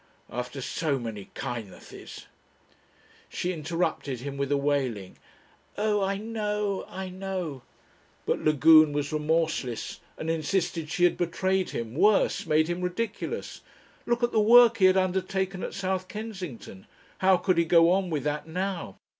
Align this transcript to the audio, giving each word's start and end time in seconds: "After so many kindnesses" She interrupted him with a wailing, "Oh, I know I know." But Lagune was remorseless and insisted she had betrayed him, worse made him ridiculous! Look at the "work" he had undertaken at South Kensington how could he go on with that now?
"After 0.31 0.61
so 0.63 0.97
many 0.97 1.29
kindnesses" 1.35 2.25
She 3.29 3.53
interrupted 3.53 4.21
him 4.21 4.35
with 4.35 4.51
a 4.51 4.57
wailing, 4.57 5.17
"Oh, 5.77 6.01
I 6.01 6.17
know 6.17 6.87
I 6.89 7.09
know." 7.09 7.61
But 8.25 8.43
Lagune 8.43 8.93
was 8.93 9.13
remorseless 9.13 9.99
and 10.17 10.27
insisted 10.27 10.89
she 10.89 11.03
had 11.03 11.17
betrayed 11.17 11.69
him, 11.69 11.93
worse 11.93 12.47
made 12.47 12.67
him 12.67 12.81
ridiculous! 12.81 13.61
Look 14.07 14.23
at 14.23 14.31
the 14.31 14.39
"work" 14.41 14.77
he 14.77 14.85
had 14.85 14.97
undertaken 14.97 15.61
at 15.61 15.75
South 15.75 16.07
Kensington 16.07 16.87
how 17.19 17.37
could 17.37 17.59
he 17.59 17.63
go 17.65 17.91
on 17.91 18.09
with 18.09 18.23
that 18.23 18.47
now? 18.47 18.97